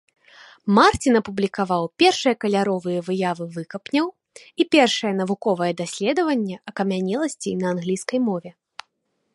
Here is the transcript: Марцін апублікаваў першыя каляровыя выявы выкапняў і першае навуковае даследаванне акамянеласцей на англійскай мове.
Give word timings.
Марцін 0.77 1.13
апублікаваў 1.19 1.83
першыя 2.03 2.35
каляровыя 2.45 2.99
выявы 3.09 3.45
выкапняў 3.59 4.07
і 4.65 4.67
першае 4.77 5.13
навуковае 5.21 5.69
даследаванне 5.85 6.55
акамянеласцей 6.73 7.53
на 7.63 7.77
англійскай 7.77 8.19
мове. 8.31 8.49